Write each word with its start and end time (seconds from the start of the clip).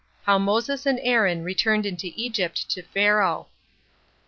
How 0.23 0.39
Moses 0.39 0.87
And 0.87 0.99
Aaron 1.03 1.43
Returned 1.43 1.85
Into 1.85 2.11
Egypt 2.15 2.67
To 2.71 2.81
Pharaoh. 2.81 3.49